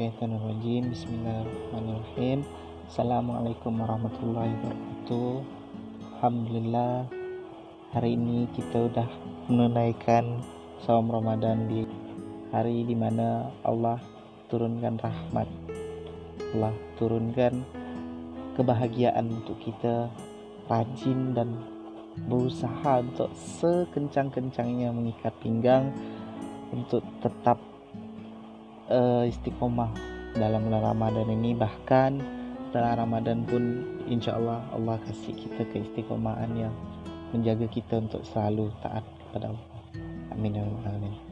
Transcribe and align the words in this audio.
minasyaitonirrajim 0.00 0.96
Bismillahirrahmanirrahim. 0.96 2.40
Assalamualaikum 2.88 3.84
warahmatullahi 3.84 4.48
wabarakatuh. 4.56 5.32
Alhamdulillah 6.16 7.04
Hari 7.92 8.16
ini 8.16 8.48
kita 8.56 8.88
udah 8.88 9.04
menunaikan 9.52 10.40
Saum 10.80 11.12
Ramadan 11.12 11.68
di 11.68 11.84
hari 12.48 12.88
di 12.88 12.96
mana 12.96 13.52
Allah 13.60 14.00
turunkan 14.48 14.96
rahmat. 15.04 15.44
Allah 16.56 16.72
turunkan 16.96 17.60
kebahagiaan 18.56 19.28
untuk 19.28 19.60
kita 19.60 20.08
Rajin 20.64 21.36
dan 21.36 21.60
berusaha 22.24 23.04
untuk 23.04 23.28
sekencang-kencangnya 23.36 24.96
mengikat 24.96 25.36
pinggang 25.44 25.92
Untuk 26.72 27.04
tetap 27.20 27.69
uh, 28.90 29.24
istiqomah 29.24 29.90
dalam 30.36 30.66
bulan 30.66 30.94
Ramadan 30.94 31.30
ini. 31.30 31.56
Bahkan 31.56 32.10
setelah 32.68 33.00
Ramadan 33.00 33.46
pun 33.46 33.86
insya 34.06 34.36
Allah 34.36 34.62
Allah 34.74 34.98
kasih 35.06 35.34
kita 35.34 35.66
keistiqomahan 35.70 36.50
yang 36.54 36.74
menjaga 37.30 37.66
kita 37.70 38.02
untuk 38.02 38.26
selalu 38.28 38.68
taat 38.82 39.02
kepada 39.26 39.54
Allah. 39.54 39.66
Amin 40.30 40.54
ya 40.54 40.62
amin 40.66 41.30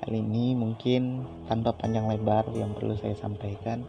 kali 0.00 0.24
ini 0.24 0.56
mungkin 0.56 1.28
tanpa 1.44 1.76
panjang 1.76 2.08
lebar 2.08 2.48
yang 2.56 2.72
perlu 2.72 2.96
saya 2.96 3.12
sampaikan 3.20 3.84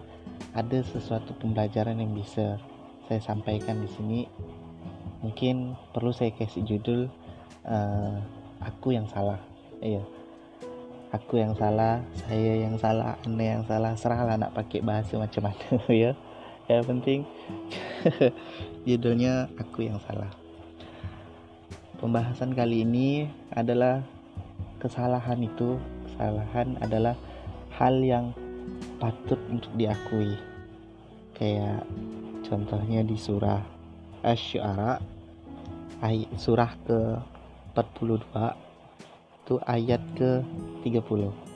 ada 0.51 0.83
sesuatu 0.83 1.31
pembelajaran 1.39 1.95
yang 1.95 2.11
bisa 2.11 2.59
saya 3.07 3.21
sampaikan 3.23 3.79
di 3.79 3.89
sini. 3.89 4.19
Mungkin 5.23 5.77
perlu 5.95 6.11
saya 6.11 6.35
kasih 6.35 6.67
judul 6.67 7.07
uh, 7.63 8.17
aku 8.59 8.91
yang 8.91 9.07
salah. 9.07 9.39
Iya 9.79 10.03
aku 11.11 11.43
yang 11.43 11.51
salah 11.59 11.99
saya 12.23 12.63
yang 12.63 12.79
salah 12.79 13.19
anda 13.27 13.43
yang 13.59 13.63
salah. 13.67 13.93
Serahlah 13.99 14.39
nak 14.39 14.55
pakai 14.55 14.79
bahasa 14.79 15.19
macam 15.19 15.51
mana 15.51 15.77
ya. 15.91 16.15
Yang 16.71 16.83
penting 16.87 17.19
judulnya 18.87 19.51
aku 19.59 19.91
yang 19.91 19.99
salah. 20.07 20.31
Pembahasan 21.99 22.55
kali 22.55 22.87
ini 22.87 23.29
adalah 23.51 24.01
kesalahan 24.79 25.37
itu. 25.43 25.77
Kesalahan 26.09 26.79
adalah 26.81 27.13
hal 27.75 27.99
yang 28.01 28.33
patut 28.97 29.37
untuk 29.51 29.69
diakui. 29.75 30.39
Kayak 31.35 31.85
contohnya 32.47 33.05
di 33.05 33.17
surah 33.19 33.61
Asy-Syu'ara 34.21 35.01
surah 36.37 36.71
ke 36.81 36.99
42 37.77 38.17
itu 38.17 38.70
ayat 39.65 39.99
ke 40.15 40.45
30 40.85 41.51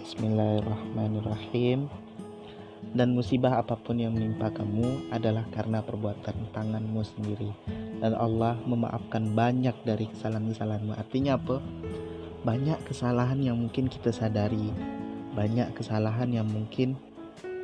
Bismillahirrahmanirrahim. 0.00 1.86
Dan 2.96 3.12
musibah 3.12 3.60
apa 3.60 3.76
pun 3.76 4.00
yang 4.00 4.16
menimpa 4.16 4.48
kamu 4.48 5.12
adalah 5.12 5.44
karena 5.52 5.84
perbuatan 5.84 6.50
tanganmu 6.56 7.04
sendiri. 7.04 7.52
Dan 8.00 8.16
Allah 8.16 8.56
memaafkan 8.64 9.36
banyak 9.36 9.76
dari 9.84 10.08
kesalahan-kesalahanmu. 10.08 10.96
Artinya 10.96 11.36
apa? 11.36 11.60
Banyak 12.42 12.88
kesalahan 12.88 13.44
yang 13.44 13.60
mungkin 13.60 13.92
kita 13.92 14.10
sadari. 14.10 14.72
Banyak 15.36 15.76
kesalahan 15.76 16.32
yang 16.32 16.48
mungkin 16.48 16.96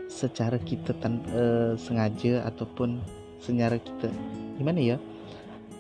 secara 0.07 0.61
kita 0.61 0.95
tan 1.01 1.25
uh, 1.33 1.73
sengaja 1.75 2.45
ataupun 2.47 3.01
secara 3.41 3.81
kita. 3.81 4.13
Gimana 4.61 4.79
ya 4.79 4.97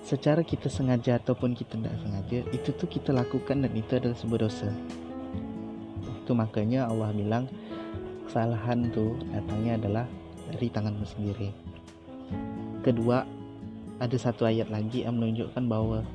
secara 0.06 0.46
kita 0.46 0.70
sengaja 0.70 1.18
ataupun 1.18 1.58
kita 1.58 1.74
tidak 1.74 1.98
sengaja 1.98 2.38
itu 2.54 2.70
tuh 2.70 2.86
kita 2.86 3.10
lakukan 3.10 3.66
dan 3.66 3.72
itu 3.74 3.98
adalah 3.98 4.14
sebuah 4.14 4.40
dosa. 4.46 4.70
Itu 6.22 6.30
makanya 6.38 6.86
Allah 6.86 7.10
bilang 7.10 7.50
kesalahan 8.30 8.86
tuh 8.94 9.18
datangnya 9.34 9.82
adalah 9.82 10.06
dari 10.54 10.70
tanganmu 10.70 11.06
sendiri. 11.10 11.50
Kedua 12.86 13.26
ada 13.98 14.14
satu 14.14 14.46
ayat 14.46 14.70
lagi 14.70 15.02
yang 15.02 15.18
menunjukkan 15.18 15.66
bahwa 15.66 16.06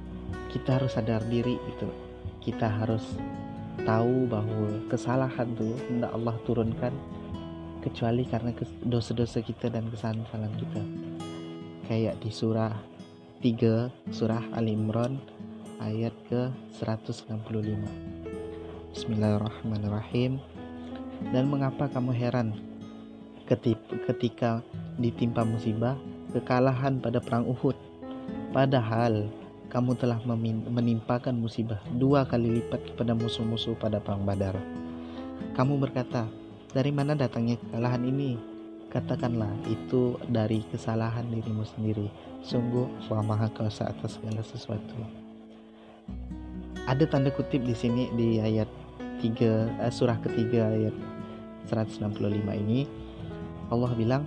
kita 0.56 0.80
harus 0.80 0.96
sadar 0.96 1.20
diri 1.28 1.60
itu 1.60 1.88
kita 2.40 2.72
harus 2.72 3.04
tahu 3.84 4.26
bahwa 4.32 4.88
kesalahan 4.88 5.52
tuh 5.60 5.76
tidak 5.76 6.12
Allah 6.16 6.36
turunkan 6.48 6.94
kecuali 7.84 8.24
karena 8.24 8.56
dosa-dosa 8.88 9.44
kita 9.44 9.68
dan 9.68 9.92
kesalahan-kesalahan 9.92 10.56
kita. 10.56 10.82
Kayak 11.92 12.16
di 12.24 12.32
surah 12.32 12.91
3 13.42 14.14
surah 14.14 14.54
Al 14.54 14.70
Imran 14.70 15.18
ayat 15.82 16.14
ke 16.30 16.54
165 16.78 17.42
Bismillahirrahmanirrahim. 18.94 20.38
Dan 21.34 21.50
mengapa 21.50 21.90
kamu 21.90 22.14
heran 22.14 22.54
ketika 24.06 24.62
ditimpa 25.02 25.42
musibah 25.42 25.98
kekalahan 26.38 27.02
pada 27.02 27.18
perang 27.18 27.50
Uhud? 27.50 27.74
Padahal 28.54 29.26
kamu 29.74 29.98
telah 29.98 30.22
menimpakan 30.70 31.34
musibah 31.34 31.82
dua 31.98 32.30
kali 32.30 32.62
lipat 32.62 32.94
kepada 32.94 33.18
musuh-musuh 33.18 33.74
pada 33.74 33.98
perang 33.98 34.22
Badar. 34.22 34.54
Kamu 35.58 35.82
berkata 35.82 36.30
dari 36.78 36.94
mana 36.94 37.18
datangnya 37.18 37.58
kekalahan 37.58 38.06
ini 38.06 38.51
katakanlah 38.92 39.50
itu 39.72 40.20
dari 40.28 40.62
kesalahan 40.68 41.24
dirimu 41.32 41.64
sendiri 41.64 42.12
Sungguh 42.42 42.90
Allah 43.08 43.22
Maha 43.22 43.48
Kuasa 43.54 43.86
atas 43.94 44.18
segala 44.18 44.42
sesuatu. 44.42 44.98
Ada 46.90 47.06
tanda 47.06 47.30
kutip 47.30 47.62
di 47.62 47.78
sini 47.78 48.10
di 48.18 48.42
ayat 48.42 48.66
3 49.22 49.22
eh, 49.22 49.94
surah 49.94 50.18
ketiga 50.26 50.74
ayat 50.74 50.96
165 51.70 52.18
ini 52.66 52.90
Allah 53.70 53.94
bilang 53.94 54.26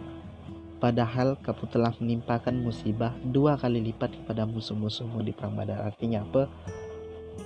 padahal 0.78 1.34
kamu 1.42 1.64
telah 1.74 1.92
menimpakan 1.98 2.62
musibah 2.62 3.10
dua 3.26 3.58
kali 3.58 3.82
lipat 3.90 4.14
kepada 4.22 4.46
musuh-musuhmu 4.46 5.26
di 5.26 5.34
perang 5.34 5.58
Badar. 5.58 5.82
Artinya 5.82 6.22
apa? 6.22 6.46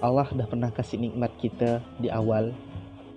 Allah 0.05 0.29
dah 0.29 0.45
pernah 0.45 0.69
kasih 0.69 1.01
nikmat 1.01 1.33
kita 1.41 1.81
di 1.97 2.13
awal 2.13 2.53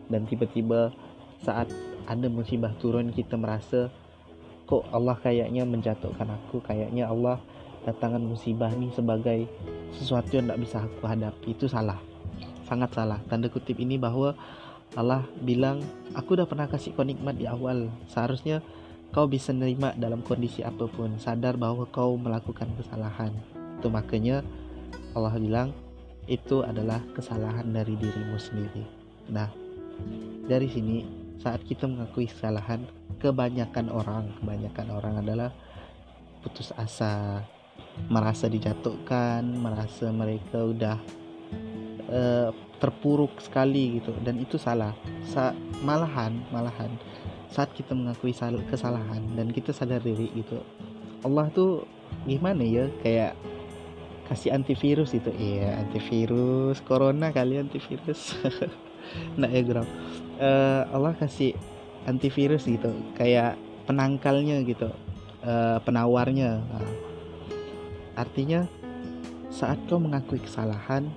dan 0.07 0.23
tiba-tiba 0.23 0.95
saat 1.43 1.67
ada 2.07 2.27
musibah 2.29 2.73
turun 2.77 3.13
kita 3.13 3.35
merasa 3.37 3.89
kok 4.65 4.87
Allah 4.95 5.19
kayaknya 5.19 5.67
menjatuhkan 5.67 6.31
aku? 6.31 6.63
Kayaknya 6.63 7.11
Allah 7.11 7.37
datangkan 7.83 8.23
musibah 8.23 8.71
ini 8.71 8.93
sebagai 8.93 9.49
sesuatu 9.91 10.31
yang 10.37 10.47
tidak 10.47 10.61
bisa 10.63 10.77
aku 10.85 11.03
hadapi. 11.03 11.51
Itu 11.51 11.67
salah. 11.67 11.99
Sangat 12.63 12.95
salah. 12.95 13.19
Tanda 13.27 13.51
kutip 13.51 13.75
ini 13.83 13.99
bahwa 13.99 14.31
Allah 14.95 15.27
bilang 15.43 15.83
aku 16.15 16.39
udah 16.39 16.47
pernah 16.47 16.71
kasih 16.71 16.95
kau 16.95 17.03
nikmat 17.03 17.35
di 17.35 17.51
awal. 17.51 17.91
Seharusnya 18.07 18.63
kau 19.11 19.27
bisa 19.27 19.51
nerima 19.51 19.91
dalam 19.99 20.23
kondisi 20.23 20.63
apa 20.63 20.87
pun. 20.87 21.19
Sadar 21.19 21.59
bahwa 21.59 21.83
kau 21.91 22.15
melakukan 22.15 22.71
kesalahan. 22.79 23.35
Itu 23.81 23.91
makanya 23.91 24.39
Allah 25.11 25.35
bilang 25.35 25.75
itu 26.31 26.63
adalah 26.63 27.03
kesalahan 27.11 27.67
dari 27.67 27.99
dirimu 27.99 28.39
sendiri. 28.39 28.83
Nah 29.27 29.51
dari 30.47 30.71
sini 30.71 31.20
saat 31.41 31.65
kita 31.65 31.89
mengakui 31.89 32.29
kesalahan 32.29 32.85
kebanyakan 33.17 33.89
orang 33.89 34.29
kebanyakan 34.37 34.87
orang 34.93 35.13
adalah 35.17 35.49
putus 36.45 36.69
asa 36.77 37.41
merasa 38.09 38.45
dijatuhkan 38.45 39.41
merasa 39.45 40.13
mereka 40.13 40.61
udah 40.61 40.97
uh, 42.09 42.49
terpuruk 42.81 43.37
sekali 43.41 44.01
gitu. 44.01 44.13
Dan 44.25 44.41
itu 44.41 44.57
salah. 44.57 44.93
Sa 45.25 45.53
malahan 45.85 46.41
malahan 46.49 46.89
saat 47.51 47.73
kita 47.75 47.93
mengakui 47.93 48.31
kesalahan 48.69 49.21
dan 49.35 49.51
kita 49.51 49.75
sadar 49.75 49.99
diri 49.99 50.31
gitu 50.31 50.63
Allah 51.21 51.51
tuh 51.51 51.85
gimana 52.25 52.63
ya? 52.63 52.89
Kayak 53.03 53.37
kasih 54.29 54.55
antivirus 54.55 55.13
itu. 55.13 55.29
Iya 55.35 55.77
antivirus 55.83 56.81
corona 56.81 57.29
kali 57.29 57.61
antivirus 57.61 58.33
nah 59.39 59.47
ya 59.47 59.61
uh, 60.41 60.81
Allah 60.91 61.13
kasih 61.15 61.53
antivirus 62.09 62.65
gitu 62.65 62.89
kayak 63.13 63.55
penangkalnya 63.85 64.63
gitu 64.65 64.89
uh, 65.45 65.77
penawarnya. 65.83 66.61
Nah, 66.61 66.93
artinya 68.17 68.65
saat 69.51 69.77
kau 69.85 69.99
mengakui 69.99 70.39
kesalahan 70.39 71.11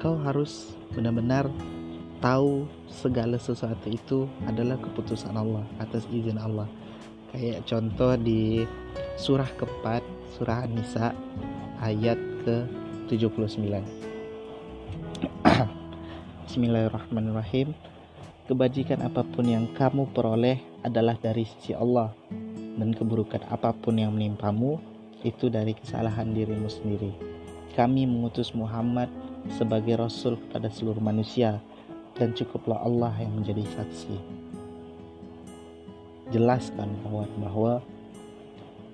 kau 0.00 0.14
harus 0.20 0.76
benar-benar 0.94 1.50
tahu 2.20 2.64
segala 2.88 3.36
sesuatu 3.36 3.90
itu 3.90 4.24
adalah 4.48 4.80
keputusan 4.80 5.36
Allah 5.36 5.64
atas 5.82 6.08
izin 6.08 6.40
Allah. 6.40 6.68
Kayak 7.34 7.68
contoh 7.68 8.16
di 8.16 8.64
surah 9.20 9.48
keempat 9.60 10.00
surah 10.38 10.64
An-Nisa 10.64 11.12
ayat 11.80 12.16
ke 12.44 12.64
79 13.08 13.82
Bismillahirrahmanirrahim. 16.56 17.76
Kebajikan 18.48 19.04
apa 19.04 19.20
pun 19.20 19.44
yang 19.44 19.68
kamu 19.76 20.08
peroleh 20.16 20.56
adalah 20.80 21.12
dari 21.20 21.44
sisi 21.44 21.76
Allah. 21.76 22.16
Dan 22.80 22.96
keburukan 22.96 23.44
apa 23.52 23.76
pun 23.76 24.00
yang 24.00 24.16
menimpamu 24.16 24.80
itu 25.20 25.52
dari 25.52 25.76
kesalahan 25.76 26.32
dirimu 26.32 26.64
sendiri. 26.72 27.12
Kami 27.76 28.08
mengutus 28.08 28.56
Muhammad 28.56 29.12
sebagai 29.52 30.00
rasul 30.00 30.40
kepada 30.48 30.72
seluruh 30.72 30.96
manusia 30.96 31.60
dan 32.16 32.32
cukuplah 32.32 32.80
Allah 32.80 33.12
yang 33.20 33.36
menjadi 33.36 33.76
saksi. 33.76 34.16
Jelaskan 36.32 36.88
kawan 37.04 37.36
bahwa 37.36 37.84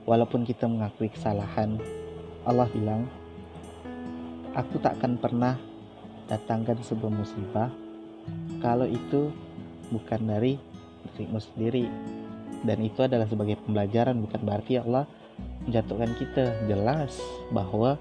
walaupun 0.02 0.42
kita 0.42 0.66
mengakui 0.66 1.14
kesalahan 1.14 1.78
Allah 2.42 2.66
bilang 2.74 3.06
aku 4.50 4.82
tak 4.82 4.98
akan 4.98 5.14
pernah 5.14 5.54
datangkan 6.30 6.78
sebuah 6.82 7.12
musibah. 7.12 7.70
Kalau 8.62 8.86
itu 8.86 9.30
bukan 9.90 10.20
dari 10.22 10.58
dirimu 11.14 11.38
sendiri. 11.42 11.86
Dan 12.62 12.78
itu 12.86 13.02
adalah 13.02 13.26
sebagai 13.26 13.58
pembelajaran 13.66 14.22
bukan 14.22 14.40
berarti 14.46 14.78
Allah 14.78 15.04
menjatuhkan 15.66 16.14
kita. 16.14 16.44
Jelas 16.70 17.18
bahwa 17.50 17.98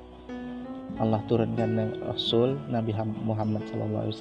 Allah 1.02 1.22
turunkan 1.26 1.98
Rasul 2.06 2.62
Nabi 2.70 2.94
Muhammad 3.26 3.66
SAW 3.74 4.14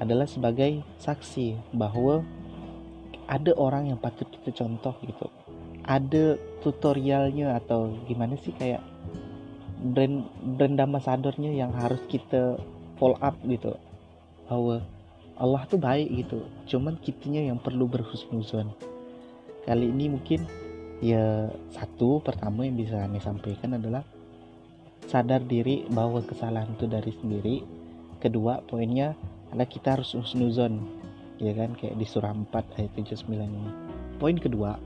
adalah 0.00 0.26
sebagai 0.26 0.82
saksi 1.00 1.56
bahwa 1.72 2.26
ada 3.30 3.54
orang 3.56 3.88
yang 3.88 3.98
patut 4.02 4.28
kita 4.28 4.52
contoh 4.52 4.92
gitu. 5.06 5.30
Ada 5.88 6.36
tutorialnya 6.60 7.56
atau 7.56 7.96
gimana 8.04 8.36
sih 8.36 8.52
kayak 8.52 8.84
brand 9.82 10.30
brand 10.56 10.78
ambassadornya 10.78 11.50
yang 11.50 11.74
harus 11.74 11.98
kita 12.06 12.56
follow 12.96 13.18
up 13.18 13.34
gitu. 13.42 13.74
Bahwa 14.46 14.80
Allah 15.36 15.62
tuh 15.66 15.80
baik 15.82 16.08
gitu. 16.22 16.46
Cuman 16.70 16.96
kitanya 17.02 17.42
yang 17.50 17.58
perlu 17.58 17.90
berhusnuzon. 17.90 18.70
Kali 19.66 19.90
ini 19.90 20.10
mungkin 20.10 20.46
ya 21.02 21.50
satu 21.74 22.22
pertama 22.22 22.62
yang 22.62 22.78
bisa 22.78 23.02
kami 23.02 23.18
sampaikan 23.18 23.74
adalah 23.74 24.06
sadar 25.10 25.42
diri 25.42 25.82
bahwa 25.90 26.22
kesalahan 26.22 26.70
itu 26.78 26.86
dari 26.86 27.12
sendiri. 27.18 27.56
Kedua 28.22 28.62
poinnya 28.62 29.18
adalah 29.50 29.66
kita 29.66 29.98
harus 29.98 30.14
husnuzon. 30.14 30.78
Ya 31.42 31.58
kan 31.58 31.74
kayak 31.74 31.98
di 31.98 32.06
surah 32.06 32.30
4 32.30 32.78
ayat 32.78 32.92
79 32.94 33.34
ini. 33.34 33.72
Poin 34.22 34.38
kedua 34.38 34.78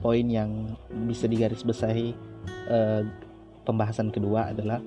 poin 0.00 0.24
yang 0.28 0.76
bisa 1.08 1.26
digarisbawahi 1.28 2.08
eh, 2.70 3.02
pembahasan 3.66 4.14
kedua 4.14 4.54
adalah 4.54 4.78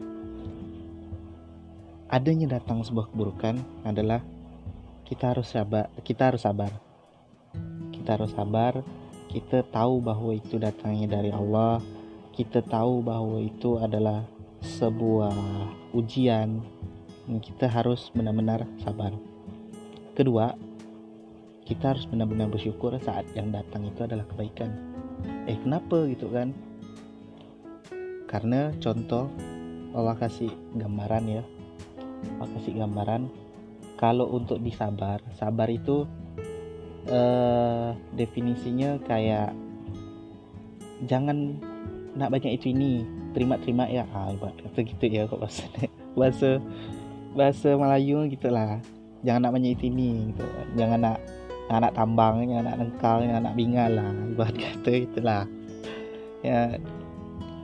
adanya 2.07 2.57
datang 2.57 2.81
sebuah 2.81 3.11
keburukan 3.11 3.59
adalah 3.83 4.23
kita 5.03 5.35
harus 5.35 5.51
sabar 5.51 5.91
kita 6.01 6.31
harus 6.31 6.47
sabar. 6.47 6.71
Kita 7.91 8.15
harus 8.15 8.31
sabar 8.31 8.81
kita 9.29 9.61
tahu 9.69 10.01
bahwa 10.01 10.33
itu 10.33 10.57
datangnya 10.57 11.21
dari 11.21 11.29
Allah 11.29 11.77
kita 12.33 12.65
tahu 12.65 13.05
bahwa 13.05 13.37
itu 13.37 13.77
adalah 13.77 14.25
sebuah 14.65 15.35
ujian 15.93 16.65
kita 17.29 17.69
harus 17.69 18.09
benar-benar 18.09 18.65
sabar. 18.81 19.13
Kedua 20.17 20.57
kita 21.69 21.93
harus 21.93 22.09
benar-benar 22.09 22.49
bersyukur 22.49 22.97
saat 22.97 23.29
yang 23.37 23.53
datang 23.53 23.85
itu 23.85 24.01
adalah 24.01 24.25
kebaikan. 24.25 24.73
Eh 25.45 25.61
kenapa 25.61 26.09
gitu 26.09 26.33
kan 26.33 26.49
karena 28.29 28.69
contoh 28.77 29.25
Allah 29.97 30.13
kasih 30.13 30.53
gambaran 30.77 31.25
ya. 31.25 31.43
Allah 32.37 32.49
kasih 32.61 32.77
gambaran. 32.77 33.25
Kalau 33.97 34.29
untuk 34.29 34.61
disabar 34.61 35.17
sabar 35.33 35.65
itu 35.67 36.05
eh, 37.09 37.89
definisinya 38.13 39.01
kayak 39.01 39.51
jangan 41.09 41.57
nak 42.13 42.29
banyak 42.29 42.53
itu 42.53 42.69
ini 42.69 43.01
terima-terima 43.33 43.89
ya. 43.89 44.05
Ah 44.13 44.29
kata 44.37 44.79
gitu 44.85 45.05
ya 45.09 45.25
kok 45.25 45.41
bahasa 45.41 45.65
bahasa 46.19 46.49
bahasa 47.33 47.69
Melayu 47.73 48.29
gitulah. 48.29 48.77
Jangan 49.25 49.49
nak 49.49 49.53
banyak 49.57 49.73
itu 49.73 49.89
ini 49.89 50.31
gitu. 50.31 50.45
Jangan 50.77 50.99
nak 51.01 51.17
anak 51.73 51.91
tambang 51.97 52.45
anak 52.45 52.77
nengkal 52.77 53.25
anak 53.25 53.57
bingal 53.57 53.89
lah. 53.89 54.13
Buat 54.37 54.53
kata 54.63 54.91
itulah 54.93 55.43
ya 56.45 56.79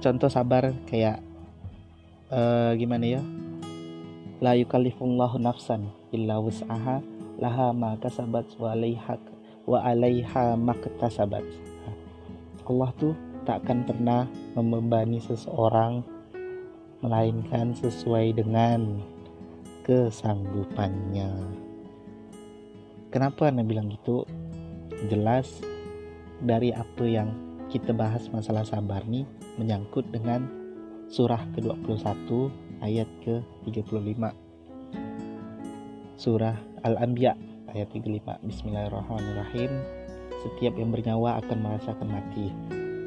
contoh 0.04 0.30
sabar 0.32 0.74
kayak 0.88 1.22
uh, 2.32 2.72
gimana 2.76 3.20
ya 3.20 3.22
la 4.44 4.56
yukallifullahu 4.56 5.40
nafsan 5.40 5.92
illa 6.12 6.40
wus'aha 6.40 7.00
laha 7.40 7.76
ma 7.76 8.00
kasabat 8.00 8.48
wa 8.60 8.72
alaiha 8.76 9.16
wa 9.68 9.80
alaiha 9.84 10.56
maktasabat 10.56 11.44
Allah 12.66 12.90
tuh 12.98 13.14
tak 13.46 13.62
akan 13.62 13.86
pernah 13.86 14.26
membebani 14.58 15.22
seseorang 15.22 16.02
melainkan 17.06 17.78
sesuai 17.78 18.34
dengan 18.34 18.98
kesanggupannya. 19.86 21.30
Kenapa 23.14 23.54
Anda 23.54 23.62
bilang 23.62 23.94
gitu? 23.94 24.26
Jelas 25.14 25.62
dari 26.42 26.74
apa 26.74 27.06
yang 27.06 27.30
kita 27.76 27.92
bahas 27.92 28.32
masalah 28.32 28.64
sabar 28.64 29.04
nih 29.04 29.28
menyangkut 29.60 30.08
dengan 30.08 30.48
surah 31.12 31.44
ke-21 31.60 32.48
ayat 32.80 33.04
ke-35. 33.28 34.16
Surah 36.16 36.56
Al-Anbiya 36.88 37.36
ayat 37.76 37.92
35. 37.92 38.48
Bismillahirrahmanirrahim. 38.48 39.68
Setiap 40.40 40.72
yang 40.80 40.96
bernyawa 40.96 41.44
akan 41.44 41.58
merasakan 41.68 42.16
mati. 42.16 42.48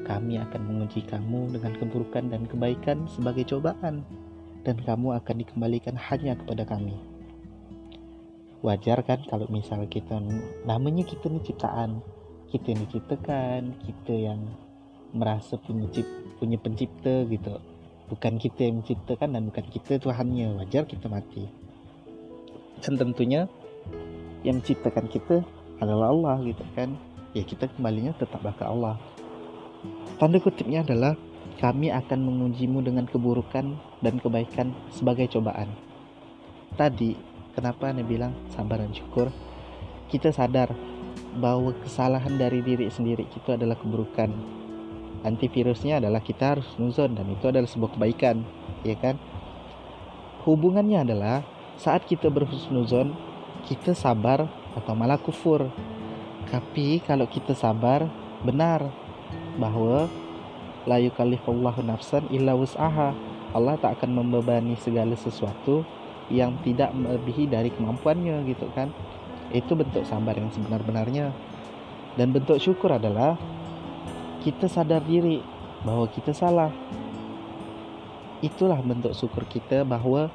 Kami 0.04 0.36
akan 0.36 0.60
menguji 0.60 1.00
kamu 1.08 1.48
dengan 1.56 1.72
keburukan 1.72 2.28
dan 2.28 2.44
kebaikan 2.44 3.08
sebagai 3.08 3.48
cobaan 3.48 4.04
dan 4.68 4.76
kamu 4.84 5.16
akan 5.16 5.48
dikembalikan 5.48 5.96
hanya 5.96 6.36
kepada 6.36 6.68
kami 6.68 6.92
wajar 8.58 8.98
kan 9.06 9.22
kalau 9.30 9.46
misal 9.54 9.86
kita 9.86 10.18
namanya 10.66 11.06
kita 11.06 11.30
nih 11.30 11.42
ciptaan 11.46 12.02
kita 12.48 12.72
yang 12.72 12.80
diciptakan 12.88 13.60
kita 13.84 14.14
yang 14.14 14.40
merasa 15.12 15.56
punya 15.56 15.88
cip, 15.92 16.04
punya 16.40 16.56
pencipta 16.60 17.24
gitu. 17.28 17.60
Bukan 18.08 18.40
kita 18.40 18.68
yang 18.68 18.80
menciptakan 18.80 19.36
dan 19.36 19.42
bukan 19.52 19.66
kita 19.68 20.00
Tuhannya 20.00 20.56
wajar 20.56 20.88
kita 20.88 21.12
mati. 21.12 21.44
Dan 22.80 22.96
tentunya 22.96 23.44
yang 24.44 24.64
menciptakan 24.64 25.06
kita 25.12 25.44
adalah 25.80 26.12
Allah 26.12 26.36
gitu 26.44 26.64
kan. 26.72 26.96
Ya 27.36 27.44
kita 27.44 27.68
kembalinya 27.68 28.16
tetaplah 28.16 28.56
ke 28.56 28.64
Allah. 28.64 28.96
Tanda 30.16 30.40
kutipnya 30.40 30.80
adalah 30.80 31.14
kami 31.60 31.92
akan 31.92 32.18
mengujimu 32.24 32.80
dengan 32.80 33.04
keburukan 33.04 33.76
dan 34.00 34.14
kebaikan 34.16 34.72
sebagai 34.88 35.28
cobaan. 35.28 35.68
Tadi 36.80 37.38
Kenapa 37.58 37.90
Anda 37.90 38.06
bilang 38.06 38.38
sabar 38.54 38.78
dan 38.78 38.94
syukur? 38.94 39.34
Kita 40.06 40.30
sadar 40.30 40.70
bahwa 41.36 41.76
kesalahan 41.84 42.40
dari 42.40 42.64
diri 42.64 42.88
sendiri 42.88 43.28
itu 43.28 43.48
adalah 43.52 43.76
keburukan. 43.76 44.32
Antivirusnya 45.26 46.00
adalah 46.00 46.22
kita 46.22 46.56
harus 46.56 46.68
nuzon 46.80 47.18
dan 47.18 47.26
itu 47.28 47.50
adalah 47.50 47.68
sebuah 47.68 47.98
kebaikan, 47.98 48.46
ya 48.86 48.96
kan? 48.96 49.18
Hubungannya 50.46 51.04
adalah 51.04 51.44
saat 51.76 52.06
kita 52.06 52.32
berhusnuzon, 52.32 53.12
kita 53.66 53.92
sabar 53.92 54.46
atau 54.78 54.92
malah 54.94 55.18
kufur. 55.18 55.68
Tapi 56.48 57.02
kalau 57.04 57.28
kita 57.28 57.52
sabar, 57.52 58.08
benar 58.46 58.88
bahwa 59.58 60.06
la 60.86 60.96
yukallifullahu 61.02 61.84
nafsan 61.84 62.30
illa 62.32 62.56
wus'aha. 62.56 63.12
Allah 63.52 63.74
tak 63.80 64.00
akan 64.00 64.22
membebani 64.22 64.78
segala 64.78 65.16
sesuatu 65.18 65.82
yang 66.28 66.56
tidak 66.62 66.92
melebihi 66.92 67.48
dari 67.48 67.72
kemampuannya 67.72 68.44
gitu 68.44 68.68
kan 68.76 68.92
itu 69.52 69.72
bentuk 69.72 70.04
sabar 70.04 70.36
yang 70.36 70.52
sebenar-benarnya. 70.52 71.32
Dan 72.18 72.34
bentuk 72.34 72.58
syukur 72.58 72.98
adalah 72.98 73.38
kita 74.42 74.66
sadar 74.66 75.02
diri 75.06 75.40
bahwa 75.86 76.10
kita 76.10 76.34
salah. 76.34 76.70
Itulah 78.42 78.78
bentuk 78.82 79.14
syukur 79.14 79.46
kita 79.46 79.82
bahwa 79.82 80.30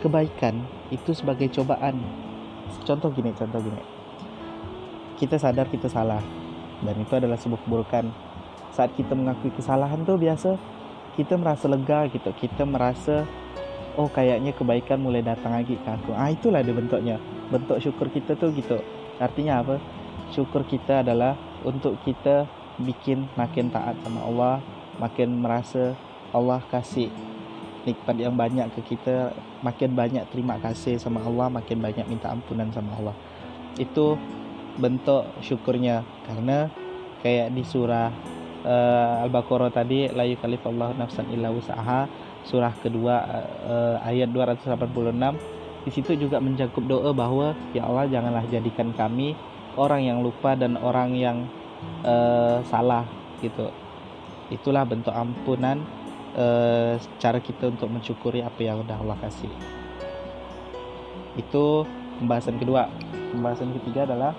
kebaikan 0.00 0.64
itu 0.88 1.12
sebagai 1.12 1.48
cobaan. 1.52 2.00
Contoh 2.84 3.08
gini 3.12 3.32
contoh 3.36 3.60
gini. 3.60 3.82
Kita 5.18 5.36
sadar 5.40 5.66
kita 5.68 5.90
salah 5.90 6.22
dan 6.84 6.94
itu 7.00 7.12
adalah 7.16 7.36
sebuah 7.36 7.60
keburukan. 7.64 8.06
Saat 8.72 8.94
kita 8.94 9.16
mengakui 9.16 9.50
kesalahan 9.50 10.06
tuh 10.06 10.20
biasa 10.20 10.56
kita 11.18 11.34
merasa 11.34 11.66
lega 11.66 12.06
gitu. 12.08 12.30
Kita 12.36 12.62
merasa 12.62 13.26
oh 13.98 14.06
kayaknya 14.06 14.54
kebaikan 14.54 15.02
mulai 15.02 15.24
datang 15.24 15.56
lagi 15.56 15.74
ke 15.74 15.88
aku. 15.88 16.14
Ah 16.14 16.30
itulah 16.30 16.62
dia 16.62 16.76
bentuknya 16.76 17.18
bentuk 17.48 17.80
syukur 17.80 18.08
kita 18.12 18.36
tuh 18.36 18.52
gitu. 18.54 18.78
Artinya 19.18 19.64
apa? 19.64 19.76
Syukur 20.32 20.64
kita 20.68 21.00
adalah 21.00 21.34
untuk 21.64 21.98
kita 22.04 22.46
bikin 22.78 23.26
makin 23.34 23.74
taat 23.74 23.98
sama 24.06 24.22
Allah 24.22 24.62
makin 25.02 25.42
merasa 25.42 25.98
Allah 26.30 26.62
kasih 26.70 27.10
nikmat 27.82 28.16
yang 28.20 28.34
banyak 28.38 28.70
ke 28.78 28.94
kita 28.94 29.34
makin 29.64 29.96
banyak 29.96 30.22
terima 30.30 30.60
kasih 30.62 31.00
sama 31.00 31.24
Allah 31.24 31.50
makin 31.50 31.82
banyak 31.82 32.06
minta 32.06 32.30
ampunan 32.30 32.68
sama 32.70 32.94
Allah. 33.00 33.16
Itu 33.80 34.20
bentuk 34.78 35.26
syukurnya. 35.42 36.04
Karena 36.28 36.68
kayak 37.24 37.50
di 37.56 37.64
surah 37.66 38.12
uh, 38.62 39.24
Al-Baqarah 39.26 39.72
tadi 39.74 40.06
la 40.12 40.28
yukallifallahu 40.28 40.94
nafsan 40.98 41.26
illa 41.34 41.50
usaha 41.50 42.06
surah 42.46 42.72
kedua 42.78 43.16
uh, 43.66 43.96
ayat 44.06 44.30
286 44.30 45.57
di 45.88 45.96
situ 45.96 46.28
juga 46.28 46.36
mencakup 46.36 46.84
doa 46.84 47.16
bahwa 47.16 47.56
ya 47.72 47.88
Allah 47.88 48.04
janganlah 48.12 48.44
jadikan 48.52 48.92
kami 48.92 49.32
orang 49.80 50.04
yang 50.04 50.20
lupa 50.20 50.52
dan 50.52 50.76
orang 50.76 51.16
yang 51.16 51.48
uh, 52.04 52.60
salah 52.68 53.08
gitu. 53.40 53.72
Itulah 54.52 54.84
bentuk 54.84 55.16
ampunan 55.16 55.80
uh, 56.36 57.00
cara 57.16 57.40
kita 57.40 57.72
untuk 57.72 57.88
mensyukuri 57.88 58.44
apa 58.44 58.60
yang 58.60 58.84
udah 58.84 59.00
Allah 59.00 59.16
kasih. 59.24 59.48
Itu 61.40 61.88
pembahasan 62.20 62.60
kedua. 62.60 62.92
Pembahasan 63.32 63.72
ketiga 63.80 64.04
adalah 64.04 64.36